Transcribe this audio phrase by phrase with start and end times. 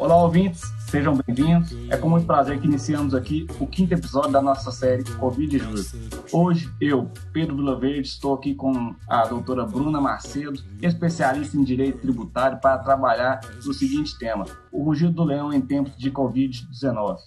[0.00, 1.76] Olá, ouvintes, sejam bem-vindos.
[1.90, 5.92] É com muito prazer que iniciamos aqui o quinto episódio da nossa série Covid Juros.
[6.32, 12.58] Hoje, eu, Pedro Vilaverde, estou aqui com a doutora Bruna Macedo, especialista em direito tributário,
[12.60, 17.18] para trabalhar no seguinte tema: o rugido do leão em tempos de Covid-19.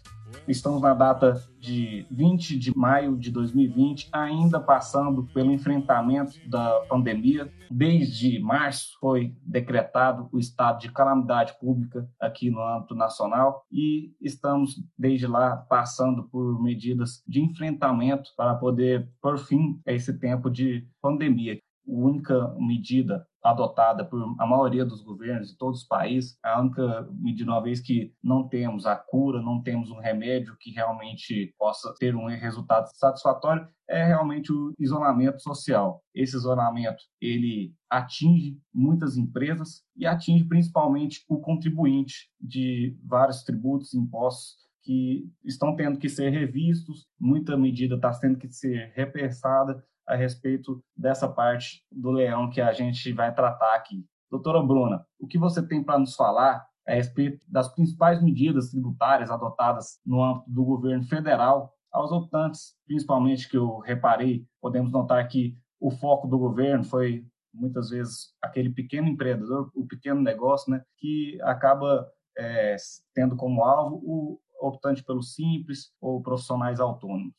[0.46, 7.50] Estamos na data de 20 de maio de 2020, ainda passando pelo enfrentamento da pandemia.
[7.72, 14.76] Desde março foi decretado o estado de calamidade pública aqui no âmbito nacional e estamos
[14.98, 20.86] desde lá passando por medidas de enfrentamento para poder por fim a esse tempo de
[21.02, 21.58] pandemia.
[21.86, 27.52] Única medida adotada por a maioria dos governos de todos os países, a única medida,
[27.52, 32.16] uma vez que não temos a cura, não temos um remédio que realmente possa ter
[32.16, 36.02] um resultado satisfatório, é realmente o isolamento social.
[36.16, 44.64] Esse isolamento, ele atinge muitas empresas e atinge principalmente o contribuinte de vários tributos, impostos
[44.84, 50.84] que estão tendo que ser revistos, muita medida está tendo que ser repensada a respeito
[50.96, 54.06] dessa parte do leão que a gente vai tratar aqui.
[54.30, 59.32] Doutora Bruna, o que você tem para nos falar a respeito das principais medidas tributárias
[59.32, 65.56] adotadas no âmbito do governo federal aos optantes, principalmente que eu reparei, podemos notar que
[65.80, 71.38] o foco do governo foi muitas vezes aquele pequeno empreendedor, o pequeno negócio, né, que
[71.44, 72.76] acaba é,
[73.14, 77.36] tendo como alvo o optante pelo simples ou profissionais autônomos.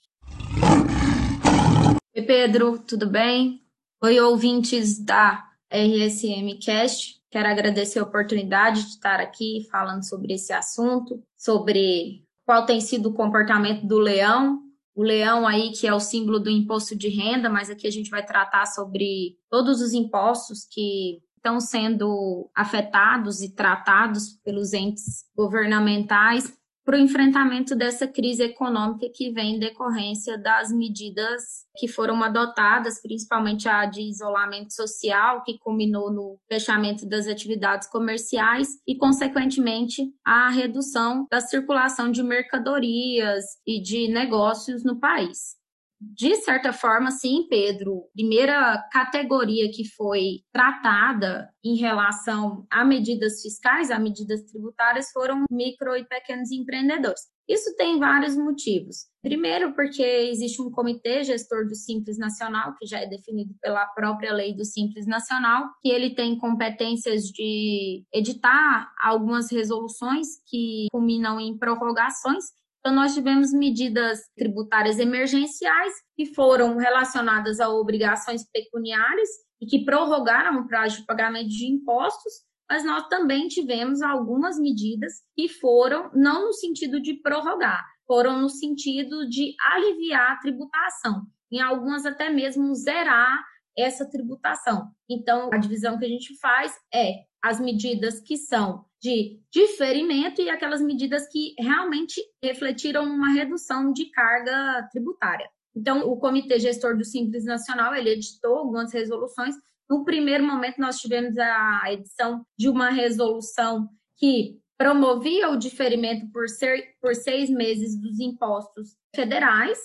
[2.17, 3.61] Oi, Pedro, tudo bem?
[4.01, 7.20] Oi, ouvintes da RSM Cast.
[7.29, 13.09] Quero agradecer a oportunidade de estar aqui falando sobre esse assunto, sobre qual tem sido
[13.09, 14.61] o comportamento do leão.
[14.95, 18.11] O leão aí que é o símbolo do imposto de renda, mas aqui a gente
[18.11, 26.57] vai tratar sobre todos os impostos que estão sendo afetados e tratados pelos entes governamentais
[26.84, 33.00] para o enfrentamento dessa crise econômica que vem em decorrência das medidas que foram adotadas,
[33.00, 40.50] principalmente a de isolamento social, que culminou no fechamento das atividades comerciais e, consequentemente, a
[40.50, 45.64] redução da circulação de mercadorias e de negócios no país
[46.00, 53.90] de certa forma, sim, Pedro, primeira categoria que foi tratada em relação a medidas fiscais,
[53.90, 57.20] a medidas tributárias, foram micro e pequenos empreendedores.
[57.48, 59.06] Isso tem vários motivos.
[59.22, 64.32] Primeiro, porque existe um comitê gestor do Simples Nacional, que já é definido pela própria
[64.32, 71.56] lei do Simples Nacional, que ele tem competências de editar algumas resoluções que culminam em
[71.56, 72.44] prorrogações
[72.84, 80.61] então, nós tivemos medidas tributárias emergenciais que foram relacionadas a obrigações pecuniárias e que prorrogaram
[80.61, 82.30] o prazo de pagamento de impostos,
[82.70, 88.50] mas nós também tivemos algumas medidas que foram não no sentido de prorrogar, foram no
[88.50, 93.42] sentido de aliviar a tributação, em algumas até mesmo zerar
[93.78, 94.90] essa tributação.
[95.08, 100.48] Então, a divisão que a gente faz é as medidas que são de diferimento e
[100.48, 105.47] aquelas medidas que realmente refletiram uma redução de carga tributária.
[105.77, 109.55] Então, o Comitê Gestor do Simples Nacional, ele editou algumas resoluções.
[109.91, 116.48] No primeiro momento, nós tivemos a edição de uma resolução que promovia o diferimento por,
[116.48, 119.79] ser, por seis meses dos impostos federais,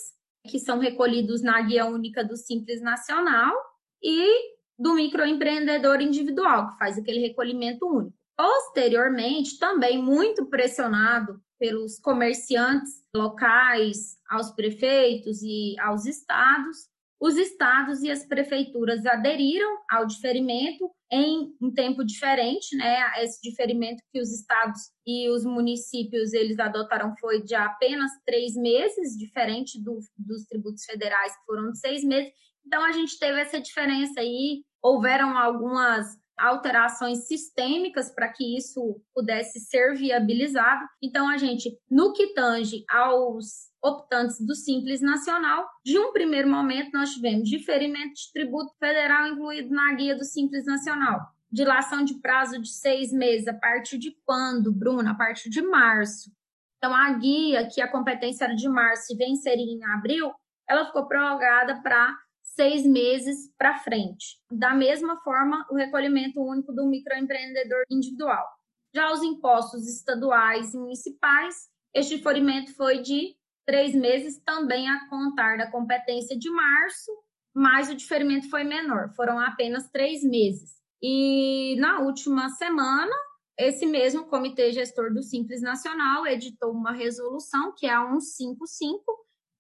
[0.50, 3.53] que são recolhidos na Guia Única do Simples Nacional,
[4.01, 8.19] e do microempreendedor individual, que faz aquele recolhimento único.
[8.39, 16.88] Posteriormente, também muito pressionado pelos comerciantes locais, aos prefeitos e aos estados,
[17.19, 23.11] os estados e as prefeituras aderiram ao diferimento em um tempo diferente, né?
[23.22, 29.17] Esse diferimento que os estados e os municípios eles adotaram foi de apenas três meses,
[29.17, 32.31] diferente do, dos tributos federais que foram de seis meses.
[32.66, 34.63] Então a gente teve essa diferença aí.
[34.81, 40.88] Houveram algumas alterações sistêmicas para que isso pudesse ser viabilizado.
[41.01, 46.91] Então, a gente, no que tange aos optantes do Simples Nacional, de um primeiro momento
[46.94, 51.19] nós tivemos diferimento de tributo federal incluído na guia do Simples Nacional.
[51.51, 55.12] Dilação de prazo de seis meses, a partir de quando, Bruna?
[55.12, 56.31] A partir de março.
[56.77, 60.31] Então, a guia, que a competência era de março e venceria em abril,
[60.68, 62.15] ela ficou prorrogada para
[62.59, 64.38] seis meses para frente.
[64.51, 68.45] Da mesma forma, o recolhimento único do microempreendedor individual.
[68.94, 73.33] Já os impostos estaduais e municipais, este diferimento foi de
[73.65, 77.09] três meses, também a contar da competência de março,
[77.56, 80.81] mas o diferimento foi menor, foram apenas três meses.
[81.01, 83.15] E na última semana,
[83.57, 89.01] esse mesmo Comitê Gestor do Simples Nacional editou uma resolução, que é a 155,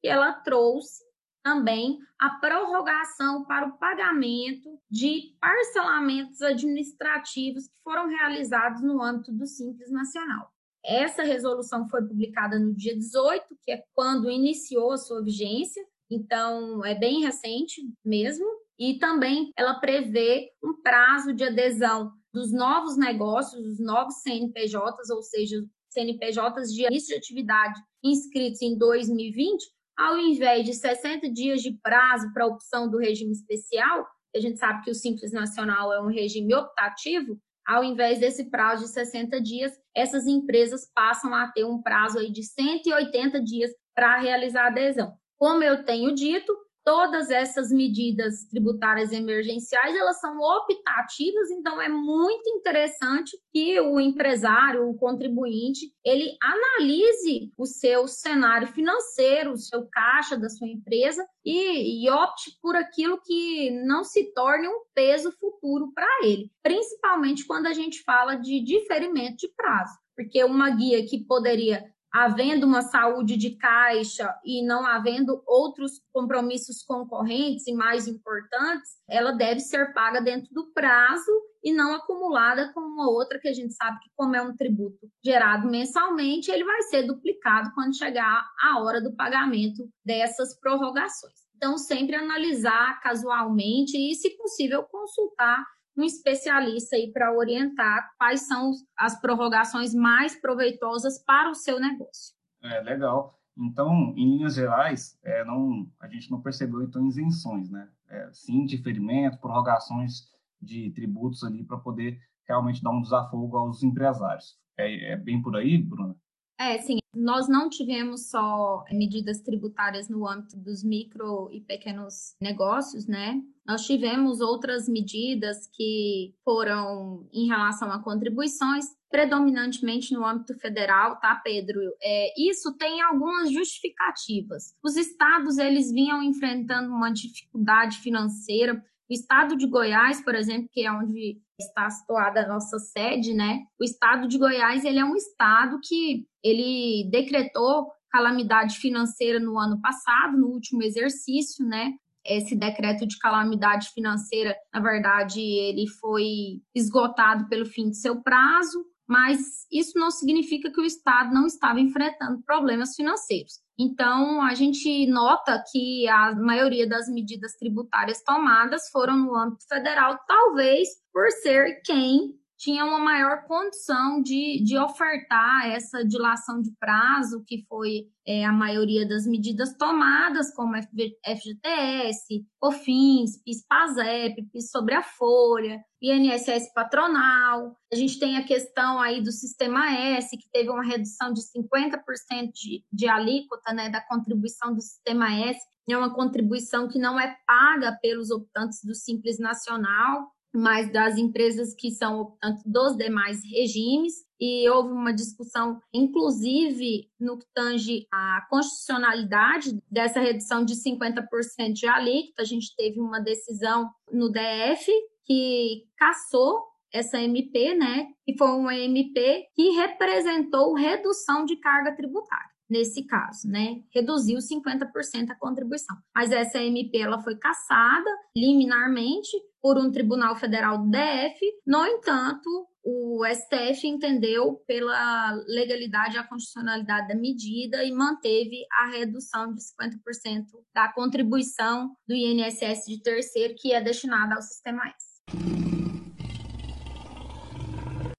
[0.03, 1.08] e ela trouxe
[1.43, 9.45] também a prorrogação para o pagamento de parcelamentos administrativos que foram realizados no âmbito do
[9.45, 10.51] Simples Nacional.
[10.83, 16.83] Essa resolução foi publicada no dia 18, que é quando iniciou a sua vigência, então
[16.85, 18.45] é bem recente mesmo,
[18.77, 25.21] e também ela prevê um prazo de adesão dos novos negócios, dos novos CNPJs, ou
[25.21, 25.57] seja,
[25.89, 29.65] CNPJs de início de atividade inscritos em 2020,
[29.99, 34.81] ao invés de 60 dias de prazo para opção do regime especial, a gente sabe
[34.81, 37.37] que o Simples Nacional é um regime optativo,
[37.67, 42.31] ao invés desse prazo de 60 dias, essas empresas passam a ter um prazo aí
[42.31, 45.13] de 180 dias para realizar a adesão.
[45.37, 46.55] Como eu tenho dito,
[46.89, 54.89] todas essas medidas tributárias emergenciais, elas são optativas, então é muito interessante que o empresário,
[54.89, 62.03] o contribuinte, ele analise o seu cenário financeiro, o seu caixa da sua empresa e,
[62.03, 67.67] e opte por aquilo que não se torne um peso futuro para ele, principalmente quando
[67.67, 73.37] a gente fala de diferimento de prazo, porque uma guia que poderia havendo uma saúde
[73.37, 80.19] de caixa e não havendo outros compromissos concorrentes e mais importantes, ela deve ser paga
[80.19, 81.31] dentro do prazo
[81.63, 85.09] e não acumulada com uma outra que a gente sabe que como é um tributo
[85.23, 91.49] gerado mensalmente, ele vai ser duplicado quando chegar a hora do pagamento dessas prorrogações.
[91.55, 95.65] Então, sempre analisar casualmente e, se possível, consultar
[95.99, 102.33] um especialista aí para orientar quais são as prorrogações mais proveitosas para o seu negócio.
[102.63, 103.37] É legal.
[103.57, 107.89] Então, em linhas gerais, é, não, a gente não percebeu então isenções, né?
[108.07, 110.21] É, sim, diferimento, prorrogações
[110.61, 112.17] de tributos ali para poder
[112.47, 114.57] realmente dar um desafogo aos empresários.
[114.77, 116.15] É, é bem por aí, Bruna?
[116.59, 116.99] É, sim.
[117.15, 123.41] Nós não tivemos só medidas tributárias no âmbito dos micro e pequenos negócios, né?
[123.65, 131.35] Nós tivemos outras medidas que foram em relação a contribuições, predominantemente no âmbito federal, tá,
[131.43, 131.79] Pedro?
[132.01, 134.75] É, isso tem algumas justificativas.
[134.83, 140.85] Os estados eles vinham enfrentando uma dificuldade financeira o estado de Goiás, por exemplo, que
[140.85, 143.61] é onde está situada a nossa sede, né?
[143.79, 149.81] O estado de Goiás, ele é um estado que ele decretou calamidade financeira no ano
[149.81, 151.93] passado, no último exercício, né?
[152.23, 158.85] Esse decreto de calamidade financeira, na verdade, ele foi esgotado pelo fim de seu prazo,
[159.07, 159.39] mas
[159.71, 163.53] isso não significa que o Estado não estava enfrentando problemas financeiros.
[163.79, 170.19] Então, a gente nota que a maioria das medidas tributárias tomadas foram no âmbito federal,
[170.27, 177.41] talvez por ser quem tinha uma maior condição de, de ofertar essa dilação de prazo,
[177.47, 185.01] que foi é, a maioria das medidas tomadas, como FGTS, COFINS, PIS-PASEP, PIS sobre a
[185.01, 187.77] folha, INSS patronal.
[187.91, 192.51] A gente tem a questão aí do Sistema S, que teve uma redução de 50%
[192.53, 195.59] de, de alíquota né, da contribuição do Sistema S.
[195.89, 201.73] É uma contribuição que não é paga pelos optantes do Simples Nacional, mas das empresas
[201.73, 209.77] que são dos demais regimes, e houve uma discussão, inclusive, no que tange a constitucionalidade
[209.91, 212.41] dessa redução de 50% de alíquota.
[212.41, 214.89] A gente teve uma decisão no DF
[215.25, 218.07] que cassou essa MP, né?
[218.25, 223.81] E foi uma MP que representou redução de carga tributária nesse caso, né?
[223.93, 225.97] Reduziu 50% a contribuição.
[226.15, 231.39] Mas essa MP ela foi cassada liminarmente por um tribunal federal do DF.
[231.65, 232.49] No entanto,
[232.83, 239.61] o STF entendeu pela legalidade e a constitucionalidade da medida e manteve a redução de
[239.61, 245.68] 50% da contribuição do INSS de terceiro que é destinada ao sistema S.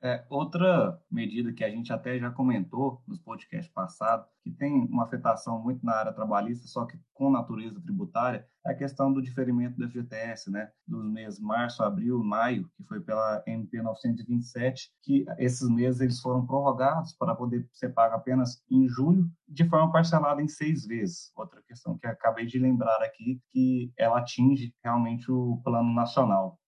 [0.02, 5.04] É, outra medida que a gente até já comentou nos podcasts passados, que tem uma
[5.04, 9.76] afetação muito na área trabalhista, só que com natureza tributária, é a questão do diferimento
[9.76, 15.68] do FGTS, né, dos meses março, abril, maio, que foi pela MP 927, que esses
[15.68, 20.48] meses eles foram prorrogados para poder ser pago apenas em julho, de forma parcelada em
[20.48, 21.30] seis vezes.
[21.36, 26.59] Outra questão que acabei de lembrar aqui, que ela atinge realmente o plano nacional.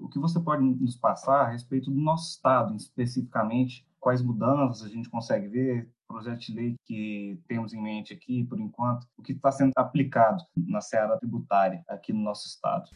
[0.00, 3.86] O que você pode nos passar a respeito do nosso Estado, especificamente?
[3.98, 5.90] Quais mudanças a gente consegue ver?
[6.06, 10.44] Projeto de lei que temos em mente aqui, por enquanto, o que está sendo aplicado
[10.56, 12.90] na seara tributária aqui no nosso Estado?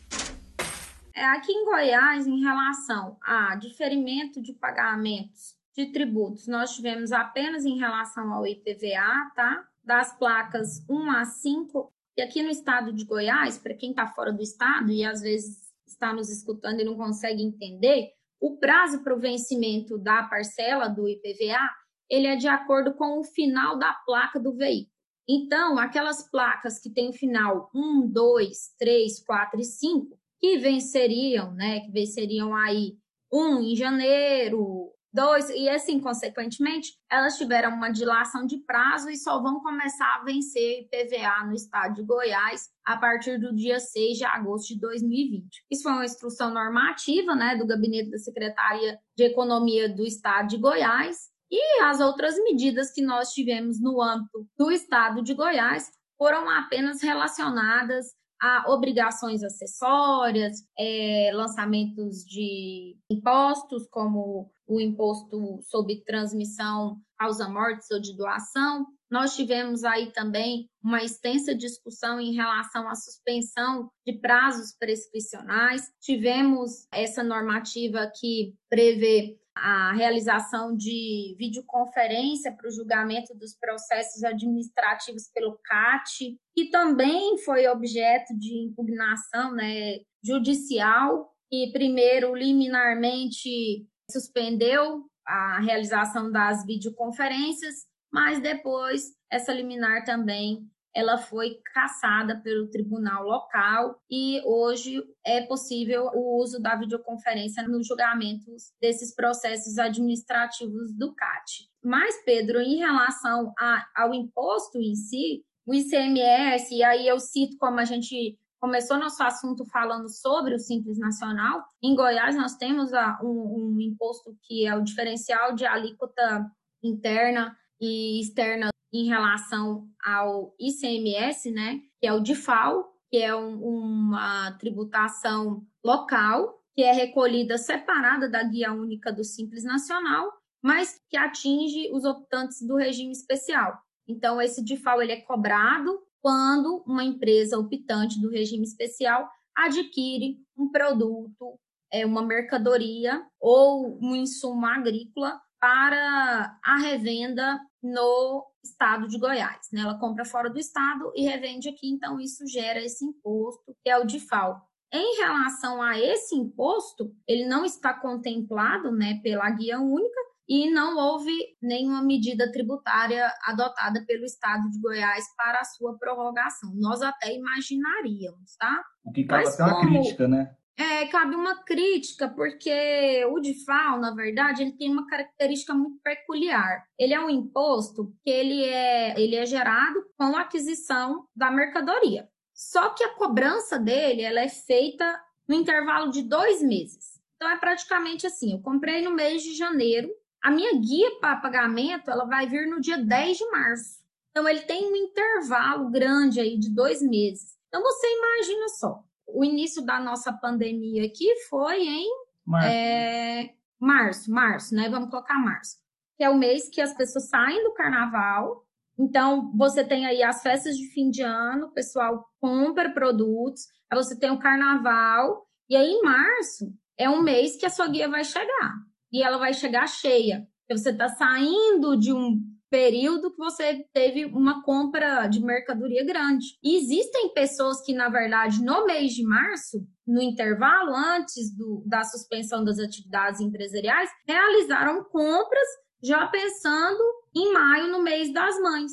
[1.15, 7.65] É, aqui em Goiás, em relação a diferimento de pagamentos de tributos, nós tivemos apenas
[7.65, 9.65] em relação ao IPVA, tá?
[9.83, 11.93] Das placas 1 a 5.
[12.17, 15.70] E aqui no estado de Goiás, para quem está fora do estado e às vezes
[15.91, 21.09] está nos escutando e não consegue entender, o prazo para o vencimento da parcela do
[21.09, 21.61] IPVA,
[22.09, 24.91] ele é de acordo com o final da placa do veículo.
[25.29, 31.53] Então, aquelas placas que têm o final 1, 2, 3, 4 e 5, que venceriam,
[31.55, 32.95] né, que venceriam aí
[33.33, 39.41] um em janeiro, dois, e assim, consequentemente, elas tiveram uma dilação de prazo e só
[39.43, 44.25] vão começar a vencer IPVA no estado de Goiás a partir do dia 6 de
[44.25, 45.65] agosto de 2020.
[45.71, 50.59] Isso foi uma instrução normativa, né, do gabinete da Secretaria de Economia do estado de
[50.59, 56.49] Goiás, e as outras medidas que nós tivemos no âmbito do estado de Goiás foram
[56.49, 58.07] apenas relacionadas
[58.41, 68.01] a obrigações acessórias, é, lançamentos de impostos, como o imposto sobre transmissão causa mortes ou
[68.01, 68.87] de doação.
[69.11, 75.91] Nós tivemos aí também uma extensa discussão em relação à suspensão de prazos prescricionais.
[76.01, 85.29] Tivemos essa normativa que prevê a realização de videoconferência para o julgamento dos processos administrativos
[85.35, 95.61] pelo CAT, que também foi objeto de impugnação né, judicial, e primeiro liminarmente suspendeu a
[95.61, 104.43] realização das videoconferências, mas depois essa liminar também ela foi cassada pelo tribunal local e
[104.45, 111.69] hoje é possível o uso da videoconferência nos julgamentos desses processos administrativos do CAT.
[111.83, 117.57] Mas, Pedro, em relação a, ao imposto em si, o ICMS, e aí eu cito
[117.57, 122.91] como a gente começou nosso assunto falando sobre o Simples Nacional, em Goiás nós temos
[123.23, 126.45] um, um imposto que é o diferencial de alíquota
[126.83, 133.63] interna e externa em relação ao ICMS, né, que é o DIFAL, que é um,
[133.63, 140.33] uma tributação local, que é recolhida separada da Guia Única do Simples Nacional,
[140.63, 143.79] mas que atinge os optantes do regime especial.
[144.07, 150.71] Então, esse DIFAL ele é cobrado quando uma empresa optante do regime especial adquire um
[150.71, 151.59] produto,
[151.93, 159.69] é, uma mercadoria ou um insumo agrícola para a revenda no estado de Goiás.
[159.73, 159.83] Né?
[159.83, 163.99] Ela compra fora do estado e revende aqui, então isso gera esse imposto, que é
[163.99, 164.61] o DIFAL.
[164.93, 170.97] Em relação a esse imposto, ele não está contemplado né, pela guia única e não
[170.97, 176.73] houve nenhuma medida tributária adotada pelo estado de Goiás para a sua prorrogação.
[176.75, 178.83] Nós até imaginaríamos, tá?
[179.05, 180.57] O que cabe até uma crítica, né?
[180.81, 186.87] É, cabe uma crítica, porque o DIFAL, na verdade, ele tem uma característica muito peculiar.
[186.99, 192.27] Ele é um imposto que ele é, ele é gerado com a aquisição da mercadoria.
[192.55, 197.21] Só que a cobrança dele ela é feita no intervalo de dois meses.
[197.37, 200.11] Então, é praticamente assim, eu comprei no mês de janeiro,
[200.43, 204.01] a minha guia para pagamento ela vai vir no dia 10 de março.
[204.31, 207.59] Então, ele tem um intervalo grande aí de dois meses.
[207.69, 212.09] Então, você imagina só, o início da nossa pandemia aqui foi em
[212.45, 212.69] março.
[212.69, 214.89] É, março, março, né?
[214.89, 215.77] Vamos colocar março.
[216.17, 218.65] Que é o mês que as pessoas saem do carnaval.
[218.99, 223.97] Então, você tem aí as festas de fim de ano, o pessoal compra produtos, aí
[223.97, 228.09] você tem o carnaval, e aí em março é um mês que a sua guia
[228.09, 228.75] vai chegar.
[229.11, 230.47] E ela vai chegar cheia.
[230.71, 236.47] Você está saindo de um período que você teve uma compra de mercadoria grande.
[236.63, 242.05] E existem pessoas que, na verdade, no mês de março, no intervalo antes do, da
[242.05, 245.67] suspensão das atividades empresariais, realizaram compras
[246.03, 247.03] já pensando
[247.35, 248.93] em maio, no mês das mães.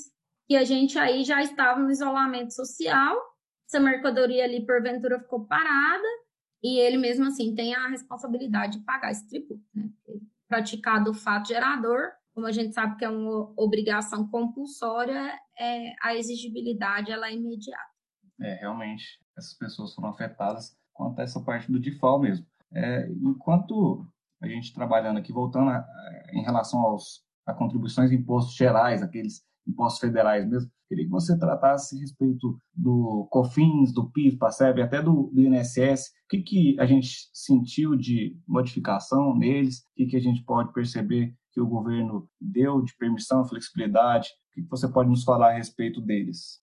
[0.50, 3.17] E a gente aí já estava no isolamento social,
[3.67, 6.07] essa mercadoria ali, porventura, ficou parada,
[6.63, 9.89] e ele mesmo assim tem a responsabilidade de pagar esse tributo, né?
[10.48, 16.15] Praticado o fato gerador, como a gente sabe que é uma obrigação compulsória, é, a
[16.15, 17.82] exigibilidade ela é imediata.
[18.39, 19.03] É, realmente,
[19.36, 22.46] essas pessoas foram afetadas quanto a essa parte do DIFAL mesmo.
[22.72, 24.06] É, enquanto
[24.39, 25.84] a gente trabalhando aqui, voltando a,
[26.32, 31.36] em relação aos a contribuições e impostos gerais, aqueles impostos federais mesmo, queria que você
[31.39, 36.79] tratasse a respeito do COFINS, do PIS, PASEB, até do, do INSS, o que, que
[36.79, 41.66] a gente sentiu de modificação neles, o que, que a gente pode perceber que o
[41.66, 44.30] governo deu de permissão, flexibilidade?
[44.52, 46.62] O que você pode nos falar a respeito deles?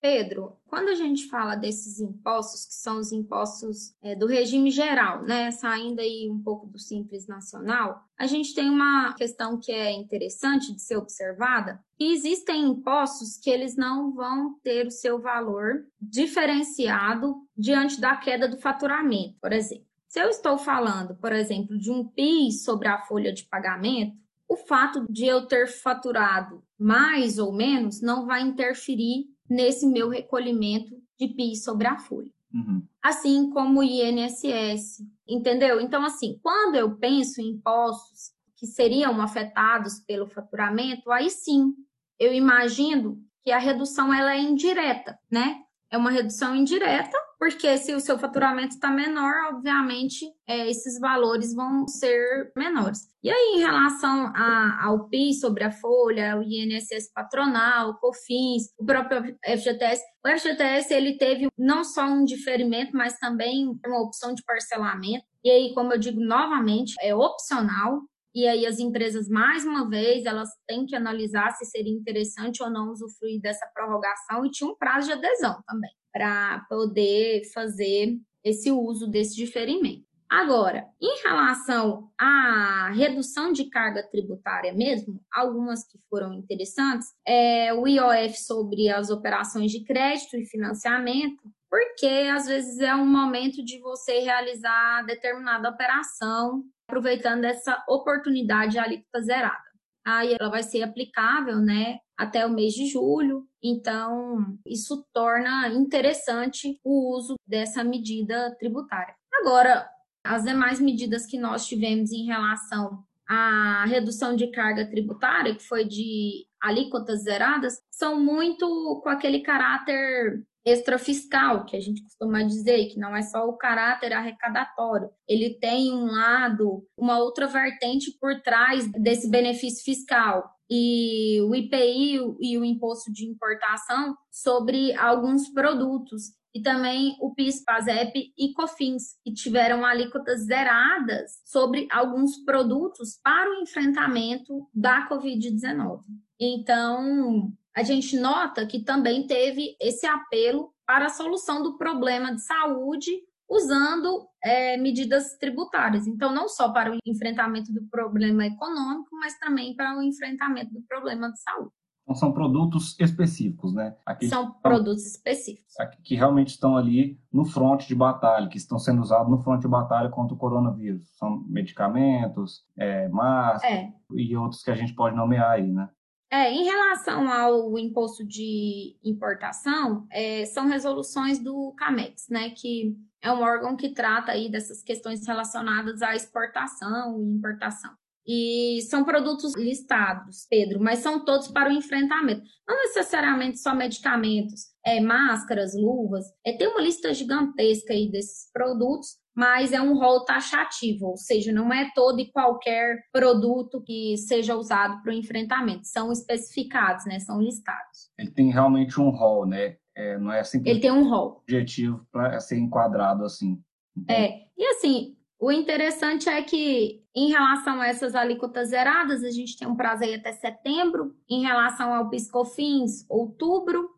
[0.00, 5.22] Pedro, quando a gente fala desses impostos, que são os impostos é, do regime geral,
[5.22, 9.92] né, saindo aí um pouco do Simples Nacional, a gente tem uma questão que é
[9.92, 17.36] interessante de ser observada, existem impostos que eles não vão ter o seu valor diferenciado
[17.56, 19.87] diante da queda do faturamento, por exemplo.
[20.08, 24.16] Se eu estou falando, por exemplo, de um PIS sobre a folha de pagamento,
[24.48, 30.96] o fato de eu ter faturado mais ou menos não vai interferir nesse meu recolhimento
[31.18, 32.32] de PIS sobre a folha.
[32.52, 32.82] Uhum.
[33.02, 35.80] Assim como o INSS, entendeu?
[35.80, 41.74] Então, assim, quando eu penso em impostos que seriam afetados pelo faturamento, aí sim,
[42.18, 45.62] eu imagino que a redução ela é indireta, né?
[45.90, 51.54] É uma redução indireta porque se o seu faturamento está menor, obviamente é, esses valores
[51.54, 53.08] vão ser menores.
[53.22, 58.74] E aí, em relação a, ao PIS sobre a folha, o INSS patronal, o COFINS,
[58.76, 64.34] o próprio FGTS, o FGTS ele teve não só um diferimento, mas também uma opção
[64.34, 65.24] de parcelamento.
[65.44, 68.00] E aí, como eu digo novamente, é opcional.
[68.38, 72.70] E aí as empresas, mais uma vez, elas têm que analisar se seria interessante ou
[72.70, 78.70] não usufruir dessa prorrogação e tinha um prazo de adesão também para poder fazer esse
[78.70, 80.06] uso desse diferimento.
[80.30, 87.88] Agora, em relação à redução de carga tributária mesmo, algumas que foram interessantes, é o
[87.88, 93.80] IOF sobre as operações de crédito e financiamento, porque às vezes é um momento de
[93.80, 99.68] você realizar determinada operação, aproveitando essa oportunidade de alíquota zerada.
[100.04, 103.46] Aí ela vai ser aplicável, né, até o mês de julho.
[103.62, 109.14] Então, isso torna interessante o uso dessa medida tributária.
[109.34, 109.86] Agora,
[110.24, 115.84] as demais medidas que nós tivemos em relação à redução de carga tributária, que foi
[115.84, 122.98] de alíquotas zeradas, são muito com aquele caráter extrafiscal, que a gente costuma dizer, que
[122.98, 128.90] não é só o caráter arrecadatório, ele tem um lado, uma outra vertente por trás
[128.92, 130.50] desse benefício fiscal.
[130.70, 137.62] E o IPI e o imposto de importação sobre alguns produtos e também o PIS,
[137.64, 146.00] PASEP e COFINS, que tiveram alíquotas zeradas sobre alguns produtos para o enfrentamento da Covid-19.
[146.40, 152.42] Então, a gente nota que também teve esse apelo para a solução do problema de
[152.42, 153.10] saúde
[153.48, 156.06] usando é, medidas tributárias.
[156.06, 160.82] Então, não só para o enfrentamento do problema econômico, mas também para o enfrentamento do
[160.82, 161.72] problema de saúde.
[162.02, 163.94] Então, são produtos específicos, né?
[164.06, 165.74] Aqui são produtos específicos.
[166.02, 169.68] Que realmente estão ali no fronte de batalha, que estão sendo usados no fronte de
[169.68, 171.06] batalha contra o coronavírus.
[171.18, 173.92] São medicamentos, é, máscaras é.
[174.14, 175.90] e outros que a gente pode nomear aí, né?
[176.30, 183.32] É, em relação ao imposto de importação, é, são resoluções do CAMEX, né, que é
[183.32, 187.90] um órgão que trata aí dessas questões relacionadas à exportação e importação.
[188.30, 192.42] E são produtos listados, Pedro, mas são todos para o enfrentamento.
[192.68, 196.26] Não necessariamente só medicamentos, é, máscaras, luvas.
[196.44, 201.52] É, tem uma lista gigantesca aí desses produtos, mas é um rol taxativo, ou seja,
[201.52, 207.20] não é todo e qualquer produto que seja usado para o enfrentamento, são especificados, né,
[207.20, 208.10] são listados.
[208.18, 209.76] Ele tem realmente um rol, né?
[209.96, 211.38] É, não é simplesmente Ele tem um rol.
[211.44, 213.62] objetivo para ser enquadrado assim.
[213.96, 214.16] Então...
[214.16, 219.56] É, e assim, o interessante é que, em relação a essas alíquotas zeradas, a gente
[219.56, 223.88] tem um prazo aí até setembro, em relação ao PiscoFins, outubro,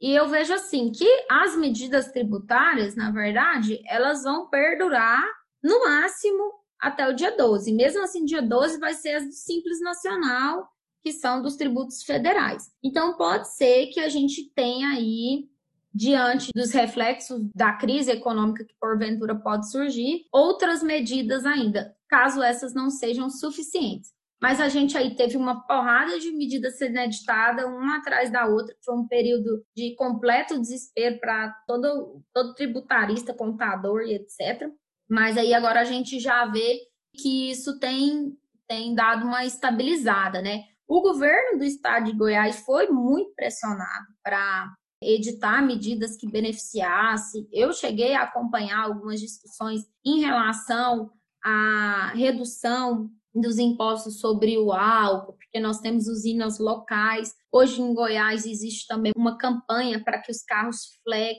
[0.00, 5.22] e eu vejo assim que as medidas tributárias, na verdade, elas vão perdurar
[5.62, 7.72] no máximo até o dia 12.
[7.72, 10.66] Mesmo assim, dia 12 vai ser as do Simples Nacional,
[11.02, 12.70] que são dos tributos federais.
[12.82, 15.48] Então, pode ser que a gente tenha aí,
[15.92, 22.72] diante dos reflexos da crise econômica que porventura pode surgir, outras medidas ainda, caso essas
[22.72, 24.12] não sejam suficientes.
[24.42, 28.74] Mas a gente aí teve uma porrada de medidas sendo editadas, uma atrás da outra.
[28.82, 34.70] Foi um período de completo desespero para todo, todo tributarista, contador e etc.
[35.08, 36.78] Mas aí agora a gente já vê
[37.14, 38.34] que isso tem,
[38.66, 40.64] tem dado uma estabilizada, né?
[40.88, 44.72] O governo do estado de Goiás foi muito pressionado para
[45.02, 47.46] editar medidas que beneficiassem.
[47.52, 51.10] Eu cheguei a acompanhar algumas discussões em relação
[51.44, 57.32] à redução dos impostos sobre o álcool, porque nós temos usinas locais.
[57.52, 61.38] Hoje em Goiás existe também uma campanha para que os carros flex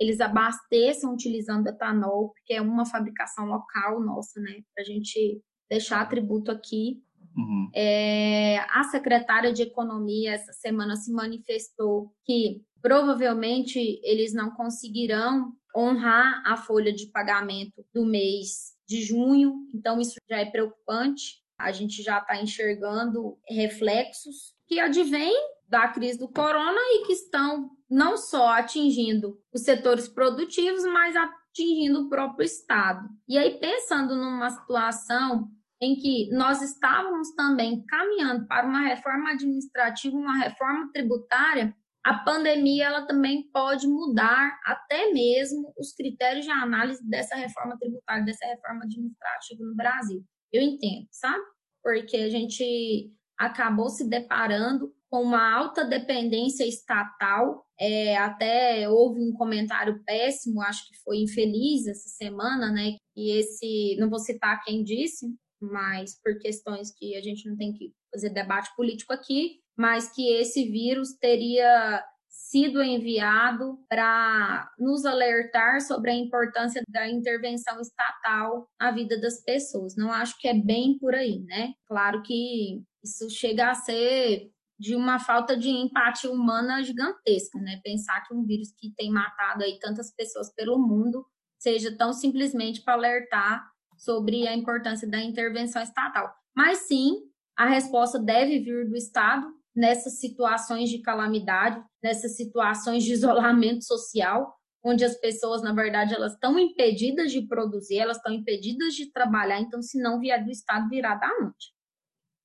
[0.00, 4.62] eles abasteçam utilizando etanol, porque é uma fabricação local nossa, né?
[4.74, 7.02] Para a gente deixar atributo aqui.
[7.36, 7.70] Uhum.
[7.74, 16.42] É, a secretária de Economia essa semana se manifestou que provavelmente eles não conseguirão honrar
[16.46, 21.42] a folha de pagamento do mês de junho, então isso já é preocupante.
[21.58, 25.34] A gente já está enxergando reflexos que advêm
[25.68, 32.02] da crise do corona e que estão não só atingindo os setores produtivos, mas atingindo
[32.02, 33.08] o próprio Estado.
[33.26, 35.50] E aí, pensando numa situação
[35.80, 41.74] em que nós estávamos também caminhando para uma reforma administrativa, uma reforma tributária,
[42.08, 48.24] a pandemia ela também pode mudar até mesmo os critérios de análise dessa reforma tributária,
[48.24, 50.24] dessa reforma administrativa no Brasil.
[50.50, 51.44] Eu entendo, sabe?
[51.82, 57.62] Porque a gente acabou se deparando com uma alta dependência estatal.
[57.78, 62.96] É, até houve um comentário péssimo, acho que foi infeliz essa semana, né?
[63.14, 65.26] E esse, não vou citar quem disse,
[65.60, 70.28] mas por questões que a gente não tem que fazer debate político aqui, mas que
[70.32, 78.90] esse vírus teria sido enviado para nos alertar sobre a importância da intervenção estatal na
[78.90, 79.94] vida das pessoas.
[79.96, 81.74] Não acho que é bem por aí, né?
[81.86, 87.80] Claro que isso chega a ser de uma falta de empatia humana gigantesca, né?
[87.84, 91.24] Pensar que um vírus que tem matado aí tantas pessoas pelo mundo
[91.58, 96.32] seja tão simplesmente para alertar sobre a importância da intervenção estatal.
[96.56, 97.16] Mas sim,
[97.56, 104.54] a resposta deve vir do Estado nessas situações de calamidade, nessas situações de isolamento social,
[104.84, 109.60] onde as pessoas, na verdade, elas estão impedidas de produzir, elas estão impedidas de trabalhar,
[109.60, 111.78] então, se não vier do Estado, virá da onde?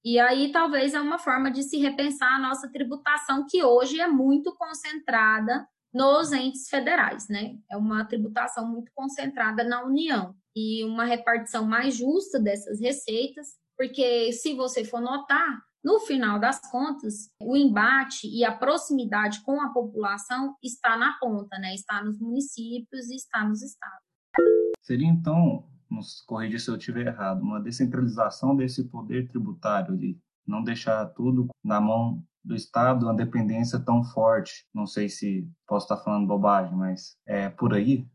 [0.06, 4.08] E aí talvez é uma forma de se repensar a nossa tributação, que hoje é
[4.08, 7.56] muito concentrada nos entes federais, né?
[7.72, 14.34] É uma tributação muito concentrada na União e uma repartição mais justa dessas receitas, porque
[14.34, 19.70] se você for notar, no final das contas, o embate e a proximidade com a
[19.70, 21.74] população está na ponta, né?
[21.74, 24.00] Está nos municípios e está nos estados.
[24.82, 30.18] Seria então nos corrigir se eu estiver errado, uma descentralização desse poder tributário, de
[30.48, 34.66] não deixar tudo na mão do Estado, uma dependência tão forte.
[34.74, 38.08] Não sei se posso estar falando bobagem, mas é por aí.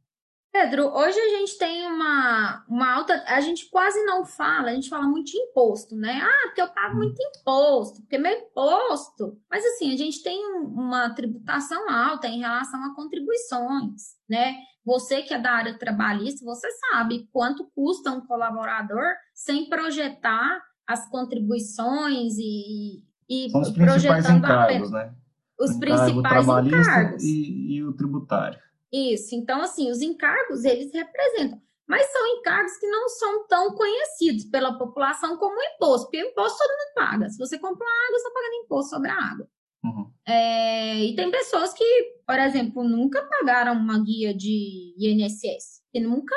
[0.51, 3.23] Pedro, hoje a gente tem uma, uma alta.
[3.27, 6.21] A gente quase não fala, a gente fala muito de imposto, né?
[6.23, 9.39] Ah, porque eu pago muito imposto, porque meu imposto.
[9.51, 14.57] Mas assim, a gente tem uma tributação alta em relação a contribuições, né?
[14.85, 21.07] Você que é da área trabalhista, você sabe quanto custa um colaborador sem projetar as
[21.11, 25.15] contribuições e, e São os principais encargos, né?
[25.61, 27.23] Os o principais encargos.
[27.23, 28.59] E, e o tributário.
[28.93, 29.35] Isso.
[29.35, 31.61] Então, assim, os encargos, eles representam.
[31.87, 36.07] Mas são encargos que não são tão conhecidos pela população como o imposto.
[36.07, 37.29] Porque o imposto todo mundo paga.
[37.31, 39.49] Se você compra água, você está pagando imposto sobre a água.
[39.85, 40.13] Uhum.
[40.27, 41.85] É, e tem pessoas que,
[42.27, 46.35] por exemplo, nunca pagaram uma guia de INSS, que nunca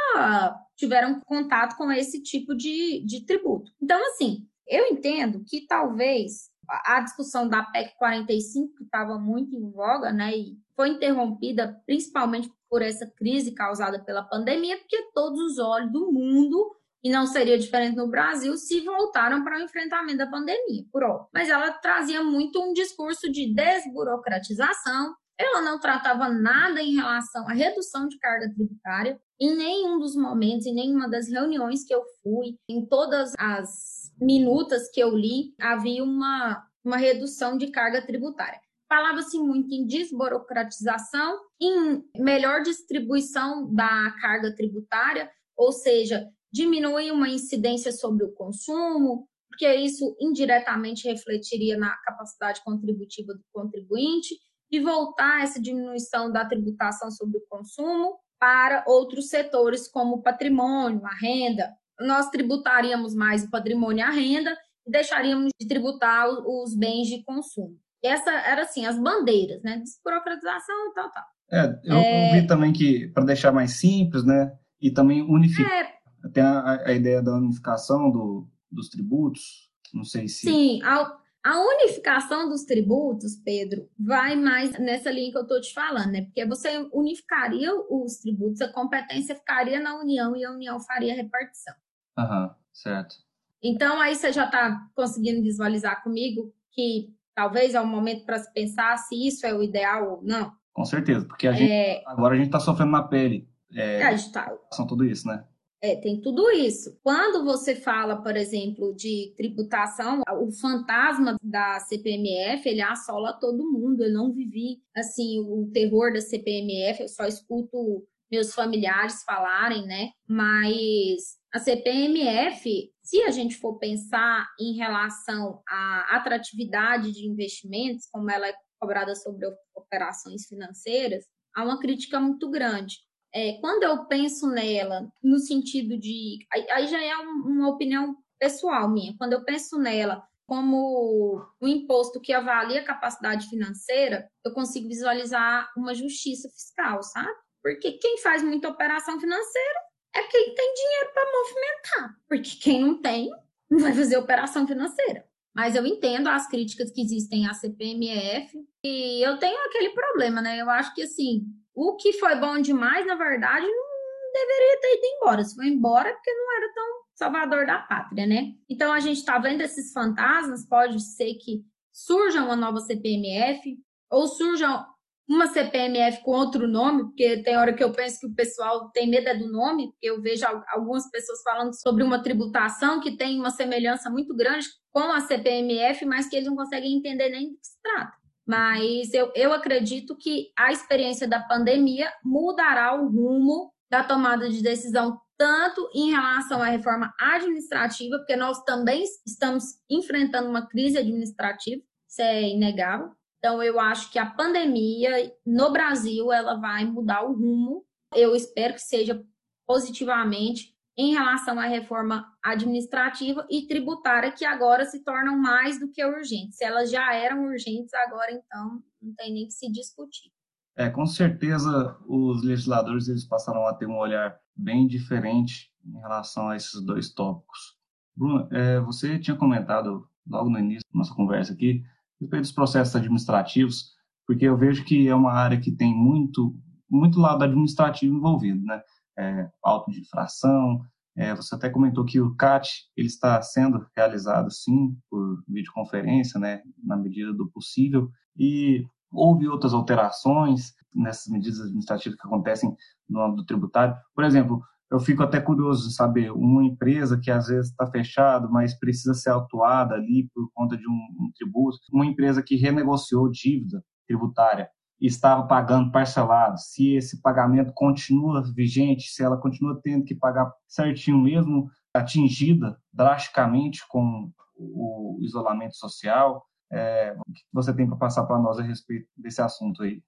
[0.77, 3.71] tiveram contato com esse tipo de, de tributo.
[3.81, 9.71] Então, assim, eu entendo que talvez a discussão da PEC 45, que estava muito em
[9.71, 15.59] voga, né, e foi interrompida principalmente por essa crise causada pela pandemia, porque todos os
[15.59, 20.27] olhos do mundo e não seria diferente no Brasil se voltaram para o enfrentamento da
[20.27, 21.27] pandemia, por óbvio.
[21.33, 27.53] Mas ela trazia muito um discurso de desburocratização, ela não tratava nada em relação à
[27.53, 29.19] redução de carga tributária.
[29.39, 34.89] Em nenhum dos momentos, em nenhuma das reuniões que eu fui, em todas as minutas
[34.91, 38.59] que eu li, havia uma, uma redução de carga tributária.
[38.87, 47.91] Falava-se muito em desburocratização, em melhor distribuição da carga tributária, ou seja, diminuir uma incidência
[47.91, 54.35] sobre o consumo, porque isso indiretamente refletiria na capacidade contributiva do contribuinte,
[54.71, 61.05] e voltar essa diminuição da tributação sobre o consumo para outros setores, como o patrimônio,
[61.05, 61.71] a renda.
[61.99, 64.57] Nós tributaríamos mais o patrimônio e a renda
[64.87, 67.77] e deixaríamos de tributar os bens de consumo.
[68.03, 69.77] E essa era assim, as bandeiras, né?
[69.77, 71.23] Desburocratização e tal, tal.
[71.51, 72.41] É, eu é...
[72.41, 74.51] vi também que, para deixar mais simples, né?
[74.81, 75.71] E também unificar.
[75.71, 80.47] É, tem a, a ideia da unificação do, dos tributos, não sei se...
[80.47, 85.73] Sim, a, a unificação dos tributos, Pedro, vai mais nessa linha que eu estou te
[85.73, 86.21] falando, né?
[86.23, 91.15] Porque você unificaria os tributos, a competência ficaria na União e a União faria a
[91.15, 91.73] repartição.
[92.17, 93.15] Aham, certo.
[93.63, 98.51] Então, aí você já está conseguindo visualizar comigo que talvez é o momento para se
[98.53, 100.51] pensar se isso é o ideal ou não?
[100.73, 102.03] Com certeza, porque a gente, é...
[102.05, 103.49] agora a gente está sofrendo na pele.
[103.73, 104.51] É, é, a gente tá...
[104.71, 105.43] São tudo isso, né?
[105.83, 106.95] É, tem tudo isso.
[107.01, 114.03] Quando você fala, por exemplo, de tributação, o fantasma da CPMF, ele assola todo mundo.
[114.03, 120.11] Eu não vivi, assim, o terror da CPMF, eu só escuto meus familiares falarem, né?
[120.27, 128.29] Mas a CPMF, se a gente for pensar em relação à atratividade de investimentos, como
[128.31, 132.97] ela é cobrada sobre operações financeiras, há uma crítica muito grande.
[133.33, 136.39] É, quando eu penso nela no sentido de.
[136.51, 139.15] Aí, já é uma opinião pessoal minha.
[139.17, 145.71] Quando eu penso nela como um imposto que avalia a capacidade financeira, eu consigo visualizar
[145.77, 147.31] uma justiça fiscal, sabe?
[147.63, 149.79] Porque quem faz muita operação financeira
[150.13, 152.17] é quem tem dinheiro para movimentar.
[152.27, 153.29] Porque quem não tem,
[153.69, 155.25] não vai fazer operação financeira.
[155.53, 160.59] Mas eu entendo as críticas que existem à CPMF e eu tenho aquele problema, né?
[160.59, 165.05] Eu acho que assim, o que foi bom demais, na verdade, não deveria ter ido
[165.17, 165.43] embora.
[165.43, 168.53] Se foi embora, é porque não era tão salvador da pátria, né?
[168.69, 173.77] Então a gente está vendo esses fantasmas, pode ser que surja uma nova CPMF
[174.09, 174.85] ou surja
[175.29, 179.09] uma CPMF com outro nome, porque tem hora que eu penso que o pessoal tem
[179.09, 183.39] medo é do nome, porque eu vejo algumas pessoas falando sobre uma tributação que tem
[183.39, 187.57] uma semelhança muito grande com a CPMF, mas que eles não conseguem entender nem do
[187.57, 188.20] que se trata.
[188.47, 194.61] Mas eu, eu acredito que a experiência da pandemia mudará o rumo da tomada de
[194.61, 201.81] decisão, tanto em relação à reforma administrativa, porque nós também estamos enfrentando uma crise administrativa,
[202.09, 203.11] isso é inegável.
[203.37, 207.83] Então, eu acho que a pandemia no Brasil ela vai mudar o rumo.
[208.13, 209.19] Eu espero que seja
[209.67, 216.05] positivamente em relação à reforma administrativa e tributária, que agora se tornam mais do que
[216.05, 216.57] urgentes.
[216.57, 220.31] Se elas já eram urgentes, agora então não tem nem que se discutir.
[220.75, 226.49] É, com certeza os legisladores eles passaram a ter um olhar bem diferente em relação
[226.49, 227.77] a esses dois tópicos.
[228.15, 231.83] Bruno, é, você tinha comentado logo no início da nossa conversa aqui
[232.21, 233.91] respeito dos processos administrativos,
[234.25, 236.55] porque eu vejo que é uma área que tem muito
[236.89, 238.81] muito lado administrativo envolvido, né?
[239.17, 240.81] É, auto de infração.
[241.15, 246.61] É, você até comentou que o CAT ele está sendo realizado, sim, por videoconferência, né,
[246.83, 252.73] na medida do possível, e houve outras alterações nessas medidas administrativas que acontecem
[253.09, 253.95] no âmbito tributário.
[254.15, 258.47] Por exemplo, eu fico até curioso de saber, uma empresa que às vezes está fechada,
[258.49, 263.29] mas precisa ser autuada ali por conta de um, um tributo, uma empresa que renegociou
[263.29, 264.69] dívida tributária,
[265.01, 271.17] estava pagando parcelado, se esse pagamento continua vigente, se ela continua tendo que pagar certinho
[271.17, 276.45] mesmo, atingida drasticamente com o isolamento social.
[276.71, 280.01] É, o que você tem para passar para nós a respeito desse assunto aí?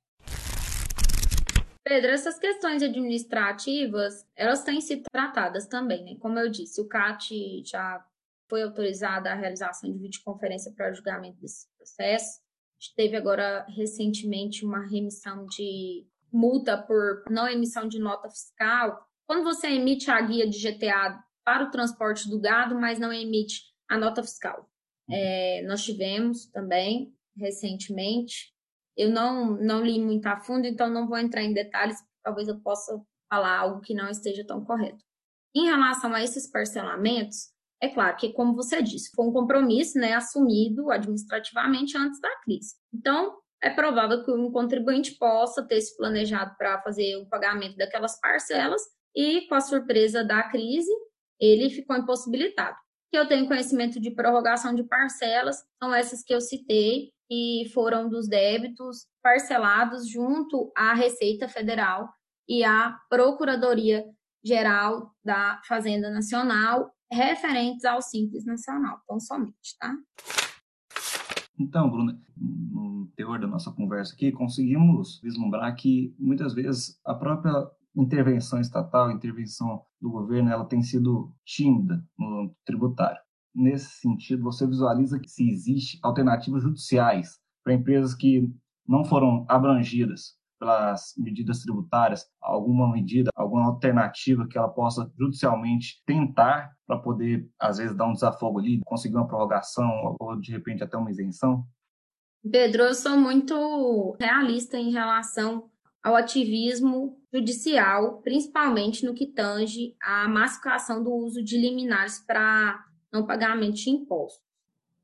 [1.84, 6.16] Pedro, essas questões administrativas, elas têm sido tratadas também, né?
[6.20, 8.06] Como eu disse, o CAT já
[8.48, 12.43] foi autorizada a realização de videoconferência para julgamento desse processo
[12.96, 19.08] teve agora recentemente uma remissão de multa por não emissão de nota fiscal.
[19.28, 23.62] Quando você emite a guia de GTA para o transporte do gado, mas não emite
[23.90, 24.68] a nota fiscal.
[25.10, 28.54] É, nós tivemos também recentemente.
[28.96, 32.60] Eu não, não li muito a fundo, então não vou entrar em detalhes, talvez eu
[32.62, 35.04] possa falar algo que não esteja tão correto.
[35.56, 40.14] Em relação a esses parcelamentos, é claro que, como você disse, foi um compromisso né,
[40.14, 42.76] assumido administrativamente antes da crise.
[42.94, 48.20] Então, é provável que um contribuinte possa ter se planejado para fazer o pagamento daquelas
[48.20, 48.82] parcelas
[49.16, 50.92] e, com a surpresa da crise,
[51.40, 52.76] ele ficou impossibilitado.
[53.12, 58.10] Que eu tenho conhecimento de prorrogação de parcelas, são essas que eu citei, e foram
[58.10, 62.10] dos débitos parcelados junto à Receita Federal
[62.48, 64.04] e à Procuradoria
[64.44, 69.96] Geral da Fazenda Nacional referentes ao Simples Nacional, tão somente, tá?
[71.60, 77.54] Então, Bruna, no teor da nossa conversa aqui, conseguimos vislumbrar que muitas vezes a própria
[77.96, 83.22] intervenção estatal, intervenção do governo, ela tem sido tímida no tributário.
[83.54, 88.52] Nesse sentido, você visualiza que se existe alternativas judiciais para empresas que
[88.88, 96.72] não foram abrangidas pelas medidas tributárias, alguma medida, alguma alternativa que ela possa judicialmente tentar
[96.88, 100.98] para poder, às vezes, dar um desafogo ali, conseguir uma prorrogação ou, de repente, até
[100.98, 101.66] uma isenção?
[102.50, 105.70] Pedro, eu sou muito realista em relação
[106.04, 113.26] ao ativismo judicial, principalmente no que tange à massificação do uso de liminares para não
[113.26, 114.44] pagamento de impostos.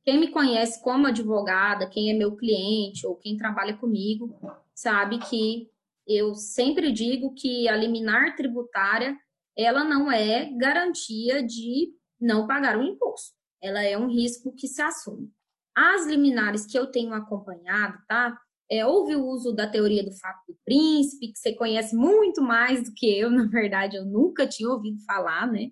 [0.04, 4.38] Quem me conhece como advogada, quem é meu cliente ou quem trabalha comigo,
[4.82, 5.68] sabe que
[6.08, 9.16] eu sempre digo que a liminar tributária
[9.58, 11.90] ela não é garantia de
[12.20, 13.36] não pagar o imposto.
[13.62, 15.30] Ela é um risco que se assume.
[15.76, 18.38] As liminares que eu tenho acompanhado, tá?
[18.72, 22.84] É, houve o uso da teoria do fato do príncipe, que você conhece muito mais
[22.84, 25.72] do que eu, na verdade, eu nunca tinha ouvido falar, né?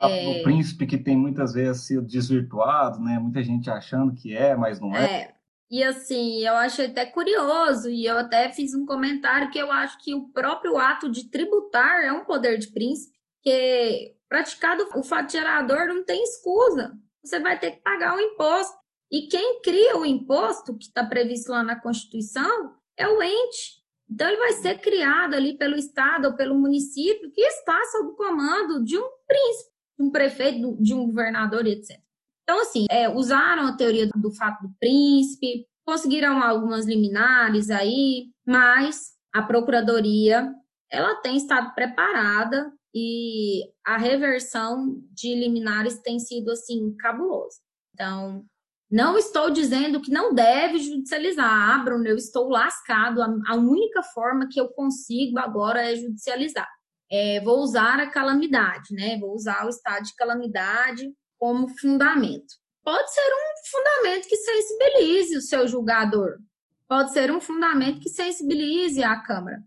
[0.00, 0.40] É...
[0.40, 3.18] O príncipe que tem muitas vezes sido desvirtuado, né?
[3.18, 5.22] Muita gente achando que é, mas não é.
[5.22, 5.34] é.
[5.70, 9.98] E assim, eu achei até curioso, e eu até fiz um comentário que eu acho
[10.02, 15.32] que o próprio ato de tributar é um poder de príncipe, que praticado o fato
[15.32, 16.92] gerador não tem escusa.
[17.22, 18.76] Você vai ter que pagar o imposto.
[19.10, 23.82] E quem cria o imposto, que está previsto lá na Constituição, é o ente.
[24.10, 28.16] Então, ele vai ser criado ali pelo Estado ou pelo município que está sob o
[28.16, 32.03] comando de um príncipe, de um prefeito, de um governador, etc.
[32.44, 39.12] Então, assim, é, usaram a teoria do, fato do príncipe, conseguiram algumas liminares aí, mas
[39.32, 40.52] a Procuradoria
[40.90, 47.58] ela tem estado preparada e a reversão de liminares tem sido assim cabulosa.
[47.92, 48.44] Então,
[48.90, 51.50] não estou dizendo que não deve judicializar.
[51.50, 53.22] Ah, Bruno, eu estou lascado.
[53.22, 56.68] A, única forma que eu consigo agora é judicializar.
[57.10, 59.18] É, vou usar a calamidade, né?
[59.18, 62.54] Vou usar o estado de calamidade como fundamento.
[62.82, 66.38] Pode ser um fundamento que sensibilize o seu julgador.
[66.88, 69.62] Pode ser um fundamento que sensibilize a Câmara.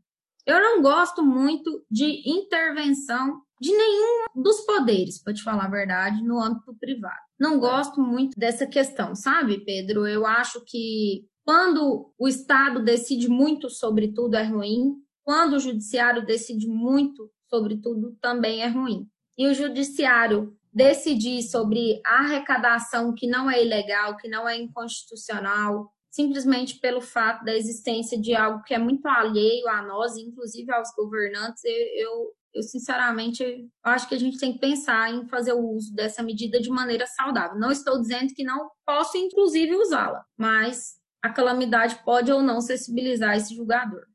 [0.46, 6.24] Eu não gosto muito de intervenção de nenhum dos poderes, para te falar a verdade,
[6.24, 7.16] no âmbito privado.
[7.40, 10.08] Não gosto muito dessa questão, sabe, Pedro?
[10.08, 16.26] Eu acho que quando o Estado decide muito sobre tudo é ruim, quando o judiciário
[16.26, 19.08] decide muito sobre tudo também é ruim.
[19.38, 26.80] E o judiciário decidir sobre arrecadação que não é ilegal, que não é inconstitucional, simplesmente
[26.80, 31.64] pelo fato da existência de algo que é muito alheio a nós, inclusive aos governantes,
[31.66, 35.94] eu, eu eu sinceramente acho que a gente tem que pensar em fazer o uso
[35.94, 37.60] dessa medida de maneira saudável.
[37.60, 43.36] Não estou dizendo que não posso, inclusive, usá-la, mas a calamidade pode ou não sensibilizar
[43.36, 44.08] esse julgador.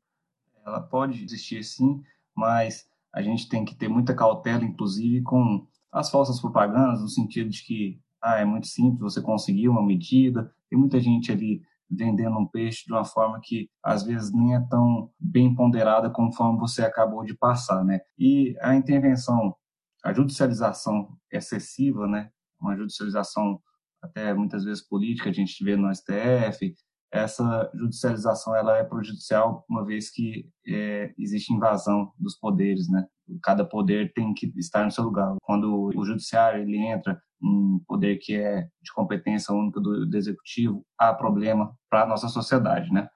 [0.65, 2.03] Ela pode existir sim,
[2.35, 7.49] mas a gente tem que ter muita cautela, inclusive, com as falsas propagandas, no sentido
[7.49, 12.37] de que ah, é muito simples você conseguir uma medida, tem muita gente ali vendendo
[12.39, 16.81] um peixe de uma forma que às vezes nem é tão bem ponderada conforme você
[16.83, 17.99] acabou de passar, né?
[18.17, 19.55] E a intervenção,
[20.03, 22.31] a judicialização excessiva, né?
[22.59, 23.61] Uma judicialização
[24.01, 26.73] até muitas vezes política, a gente vê no STF,
[27.11, 33.05] essa judicialização ela é prejudicial uma vez que é, existe invasão dos poderes, né?
[33.41, 35.35] Cada poder tem que estar no seu lugar.
[35.41, 40.85] Quando o judiciário ele entra um poder que é de competência única do, do executivo,
[40.97, 43.07] há problema para a nossa sociedade, né?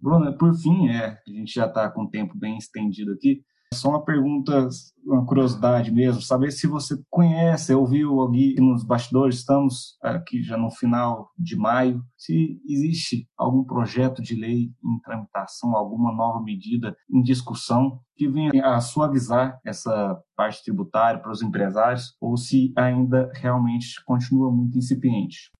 [0.00, 3.42] Bruna, por fim, é, a gente já está com o tempo bem estendido aqui,
[3.74, 4.68] só uma pergunta,
[5.04, 10.70] uma curiosidade mesmo, saber se você conhece, ouviu ali nos bastidores, estamos aqui já no
[10.70, 17.20] final de maio, se existe algum projeto de lei em tramitação, alguma nova medida em
[17.22, 24.02] discussão que venha a suavizar essa parte tributária para os empresários, ou se ainda realmente
[24.04, 25.52] continua muito incipiente.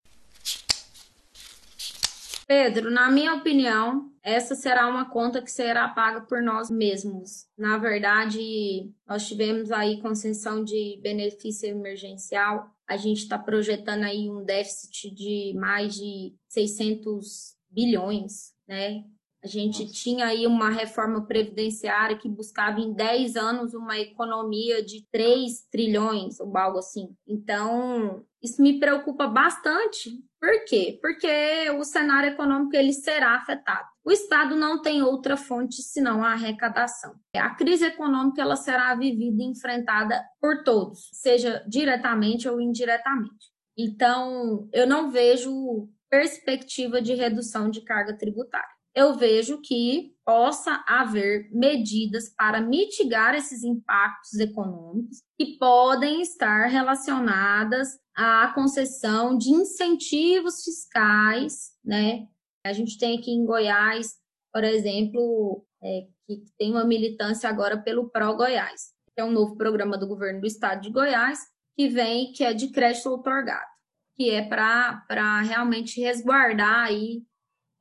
[2.47, 7.47] Pedro, na minha opinião, essa será uma conta que será paga por nós mesmos.
[7.57, 12.71] Na verdade, nós tivemos aí concessão de benefício emergencial.
[12.89, 19.05] A gente está projetando aí um déficit de mais de 600 bilhões, né?
[19.45, 19.93] A gente Nossa.
[19.93, 26.41] tinha aí uma reforma previdenciária que buscava em 10 anos uma economia de 3 trilhões,
[26.41, 27.15] ou algo assim.
[27.29, 30.19] Então, isso me preocupa bastante.
[30.45, 30.99] Por quê?
[31.01, 33.89] Porque o cenário econômico ele será afetado.
[34.05, 37.15] O Estado não tem outra fonte senão a arrecadação.
[37.35, 43.55] A crise econômica ela será vivida e enfrentada por todos, seja diretamente ou indiretamente.
[43.75, 51.51] Então, eu não vejo perspectiva de redução de carga tributária eu vejo que possa haver
[51.53, 61.73] medidas para mitigar esses impactos econômicos que podem estar relacionadas à concessão de incentivos fiscais,
[61.85, 62.27] né?
[62.65, 64.15] A gente tem aqui em Goiás,
[64.53, 69.57] por exemplo, é, que tem uma militância agora pelo Pro Goiás, que é um novo
[69.57, 71.41] programa do governo do estado de Goiás,
[71.77, 73.67] que vem, que é de crédito otorgado,
[74.15, 77.23] que é para realmente resguardar aí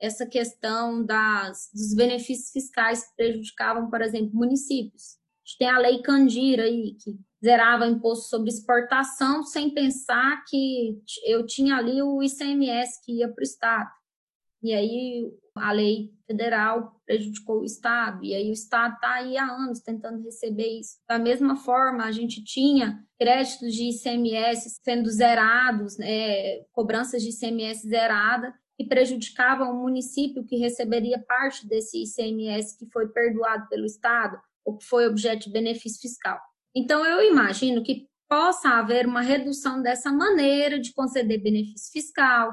[0.01, 5.13] essa questão das, dos benefícios fiscais que prejudicavam, por exemplo, municípios.
[5.13, 11.01] A gente tem a lei Candira aí, que zerava imposto sobre exportação sem pensar que
[11.25, 13.91] eu tinha ali o ICMS que ia para o Estado.
[14.61, 19.45] e aí a lei federal prejudicou o Estado, e aí o Estado está aí há
[19.45, 20.97] anos tentando receber isso.
[21.07, 27.87] Da mesma forma, a gente tinha créditos de ICMS sendo zerados, né, cobranças de ICMS
[27.87, 34.39] zerada, que prejudicavam o município que receberia parte desse ICMS que foi perdoado pelo Estado
[34.65, 36.39] ou que foi objeto de benefício fiscal.
[36.75, 42.51] Então, eu imagino que possa haver uma redução dessa maneira de conceder benefício fiscal,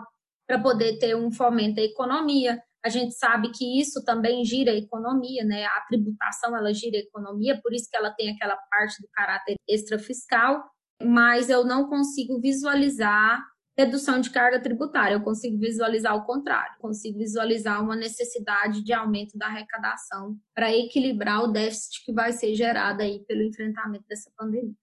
[0.50, 2.60] para poder ter um fomento à economia.
[2.84, 5.64] A gente sabe que isso também gira a economia, né?
[5.64, 9.54] A tributação ela gira a economia, por isso que ela tem aquela parte do caráter
[9.68, 10.64] extrafiscal,
[11.00, 13.40] mas eu não consigo visualizar
[13.84, 19.36] redução de carga tributária, eu consigo visualizar o contrário, consigo visualizar uma necessidade de aumento
[19.38, 24.74] da arrecadação para equilibrar o déficit que vai ser gerado aí pelo enfrentamento dessa pandemia.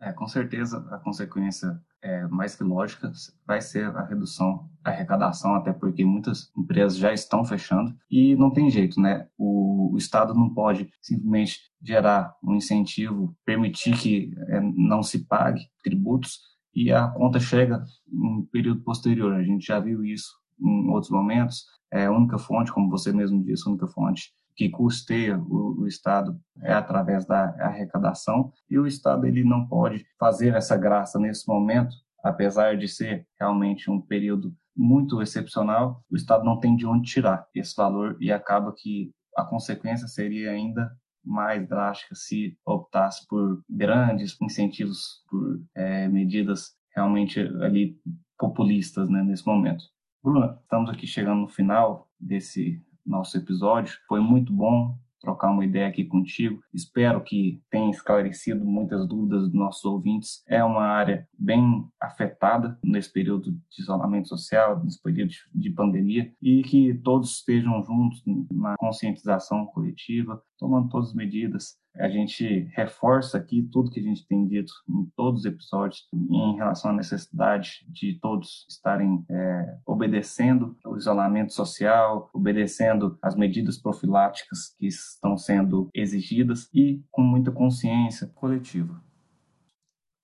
[0.00, 3.10] É, com certeza a consequência é, mais que lógica
[3.44, 8.52] vai ser a redução da arrecadação, até porque muitas empresas já estão fechando e não
[8.52, 9.26] tem jeito, né?
[9.36, 15.68] O, o Estado não pode simplesmente gerar um incentivo, permitir que é, não se pague
[15.82, 16.38] tributos
[16.74, 19.32] e a conta chega em período posterior.
[19.34, 21.64] A gente já viu isso em outros momentos.
[21.92, 25.86] É a única fonte, como você mesmo disse, a única fonte que custeia o, o,
[25.86, 31.46] Estado é através da arrecadação e o Estado ele não pode fazer essa graça nesse
[31.46, 31.94] momento,
[32.24, 37.46] apesar de ser realmente um período muito excepcional, o Estado não tem de onde tirar
[37.54, 40.90] esse valor e acaba que a consequência seria ainda
[41.28, 48.00] mais drástica se optasse por grandes incentivos, por é, medidas realmente ali
[48.38, 49.84] populistas né, nesse momento.
[50.22, 53.98] Bruna, estamos aqui chegando no final desse nosso episódio.
[54.08, 56.60] Foi muito bom trocar uma ideia aqui contigo.
[56.72, 60.42] Espero que tenha esclarecido muitas dúvidas dos nossos ouvintes.
[60.46, 66.62] É uma área bem afetada nesse período de isolamento social, nesse período de pandemia, e
[66.62, 73.62] que todos estejam juntos na conscientização coletiva, tomando todas as medidas a gente reforça aqui
[73.72, 78.18] tudo que a gente tem dito em todos os episódios em relação à necessidade de
[78.20, 86.68] todos estarem é, obedecendo o isolamento social, obedecendo as medidas profiláticas que estão sendo exigidas
[86.72, 89.02] e com muita consciência coletiva.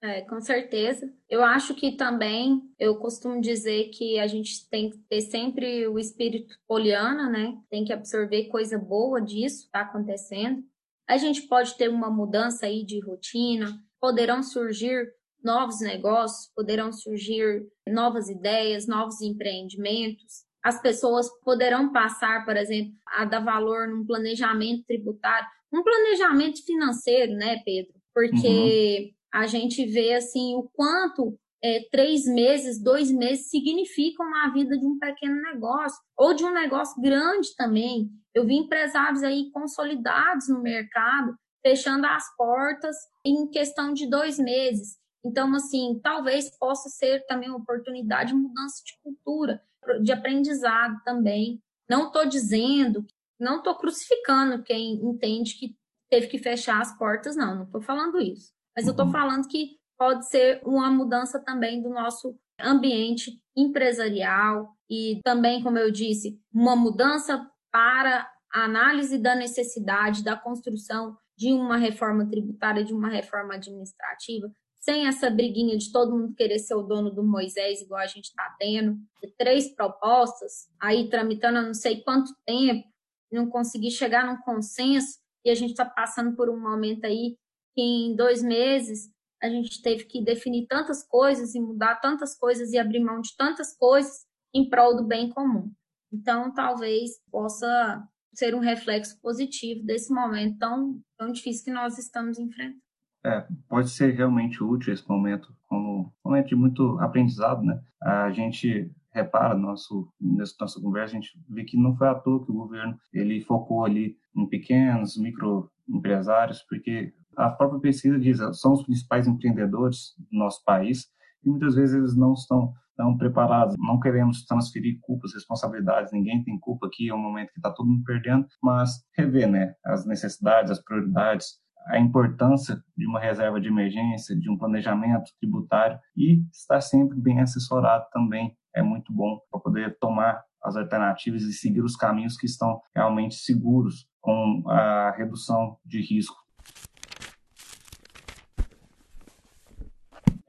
[0.02, 1.10] É, com certeza.
[1.30, 5.98] Eu acho que também, eu costumo dizer que a gente tem que ter sempre o
[5.98, 7.58] espírito poliana, né?
[7.70, 10.62] Tem que absorver coisa boa disso, tá acontecendo
[11.08, 15.06] a gente pode ter uma mudança aí de rotina, poderão surgir
[15.42, 20.44] novos negócios, poderão surgir novas ideias, novos empreendimentos.
[20.62, 27.34] As pessoas poderão passar, por exemplo, a dar valor num planejamento tributário, um planejamento financeiro,
[27.34, 27.92] né, Pedro?
[28.14, 29.40] Porque uhum.
[29.40, 34.84] a gente vê assim o quanto é, três meses, dois meses significam na vida de
[34.84, 38.10] um pequeno negócio ou de um negócio grande também.
[38.34, 41.34] Eu vi empresários aí consolidados no mercado
[41.66, 42.94] fechando as portas
[43.24, 44.98] em questão de dois meses.
[45.24, 49.62] Então, assim, talvez possa ser também uma oportunidade de mudança de cultura,
[50.02, 51.62] de aprendizado também.
[51.88, 53.06] Não estou dizendo,
[53.40, 55.74] não estou crucificando quem entende que
[56.10, 58.52] teve que fechar as portas, não, não estou falando isso.
[58.76, 59.12] Mas eu estou uhum.
[59.12, 65.90] falando que pode ser uma mudança também do nosso ambiente empresarial e também, como eu
[65.90, 72.94] disse, uma mudança para a análise da necessidade da construção de uma reforma tributária, de
[72.94, 74.48] uma reforma administrativa,
[74.80, 78.26] sem essa briguinha de todo mundo querer ser o dono do Moisés, igual a gente
[78.26, 82.86] está tendo, de três propostas, aí tramitando há não sei quanto tempo,
[83.32, 87.36] não conseguir chegar num consenso, e a gente está passando por um momento aí
[87.74, 89.10] que em dois meses
[89.44, 93.36] a gente teve que definir tantas coisas e mudar tantas coisas e abrir mão de
[93.36, 94.24] tantas coisas
[94.54, 95.70] em prol do bem comum.
[96.10, 102.38] Então, talvez possa ser um reflexo positivo desse momento tão, tão difícil que nós estamos
[102.38, 102.82] enfrentando.
[103.26, 107.82] É, pode ser realmente útil esse momento como um momento de muito aprendizado, né?
[108.02, 112.44] A gente repara nosso nessa nossa conversa a gente vê que não foi à toa
[112.44, 118.72] que o governo ele focou ali em pequenos microempresários porque a própria pesquisa diz são
[118.72, 121.06] os principais empreendedores do nosso país
[121.44, 123.74] e muitas vezes eles não estão estão preparados.
[123.76, 127.88] Não queremos transferir culpas, responsabilidades, ninguém tem culpa aqui, é um momento que está todo
[127.88, 131.58] mundo perdendo, mas rever né, as necessidades, as prioridades,
[131.88, 137.40] a importância de uma reserva de emergência, de um planejamento tributário e estar sempre bem
[137.40, 142.46] assessorado também é muito bom para poder tomar as alternativas e seguir os caminhos que
[142.46, 146.43] estão realmente seguros com a redução de risco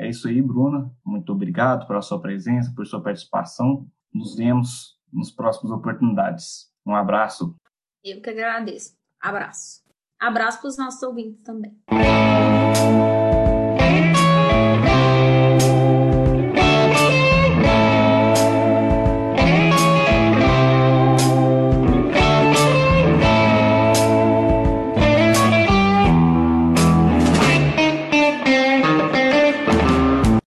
[0.06, 0.92] É isso aí, Bruna.
[1.04, 3.88] Muito obrigado pela sua presença, por sua participação.
[4.14, 6.70] Nos vemos nas próximas oportunidades.
[6.86, 7.56] Um abraço.
[8.04, 8.96] Eu que agradeço.
[9.20, 9.82] Abraço.
[10.20, 11.76] Abraço para os nossos ouvintes também.